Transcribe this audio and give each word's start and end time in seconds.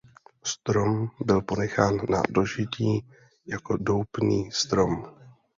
Strom 0.43 1.07
byl 1.25 1.41
ponechán 1.41 1.97
na 2.09 2.21
dožití 2.29 3.07
jako 3.47 3.77
doupný 3.77 4.51
strom. 4.51 5.05